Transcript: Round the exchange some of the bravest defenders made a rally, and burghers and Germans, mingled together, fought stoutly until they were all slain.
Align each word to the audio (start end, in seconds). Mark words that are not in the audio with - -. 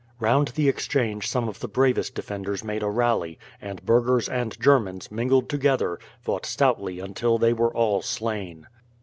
Round 0.19 0.47
the 0.47 0.67
exchange 0.67 1.27
some 1.27 1.47
of 1.47 1.59
the 1.59 1.67
bravest 1.67 2.15
defenders 2.15 2.63
made 2.63 2.81
a 2.81 2.89
rally, 2.89 3.37
and 3.61 3.85
burghers 3.85 4.27
and 4.27 4.59
Germans, 4.59 5.11
mingled 5.11 5.47
together, 5.47 5.99
fought 6.19 6.43
stoutly 6.47 6.99
until 6.99 7.37
they 7.37 7.53
were 7.53 7.71
all 7.71 8.01
slain. 8.01 8.65